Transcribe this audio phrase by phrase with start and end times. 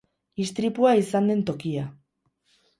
[0.45, 1.87] Istripua izan den tokia.